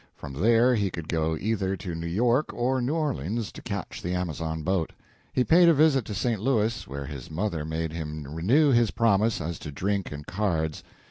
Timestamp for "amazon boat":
4.15-4.93